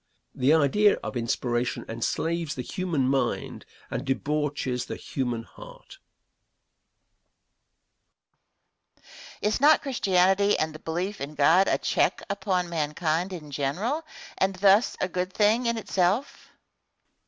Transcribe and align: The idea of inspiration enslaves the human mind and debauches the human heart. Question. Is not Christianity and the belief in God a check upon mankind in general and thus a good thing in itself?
The 0.33 0.55
idea 0.55 0.95
of 1.03 1.15
inspiration 1.15 1.85
enslaves 1.87 2.55
the 2.55 2.63
human 2.63 3.07
mind 3.07 3.67
and 3.91 4.03
debauches 4.03 4.85
the 4.87 4.95
human 4.95 5.43
heart. 5.43 5.99
Question. 8.97 9.43
Is 9.43 9.61
not 9.61 9.83
Christianity 9.83 10.57
and 10.57 10.73
the 10.73 10.79
belief 10.79 11.21
in 11.21 11.35
God 11.35 11.67
a 11.67 11.77
check 11.77 12.23
upon 12.31 12.67
mankind 12.67 13.31
in 13.31 13.51
general 13.51 14.03
and 14.39 14.55
thus 14.55 14.97
a 14.99 15.07
good 15.07 15.31
thing 15.33 15.67
in 15.67 15.77
itself? 15.77 16.49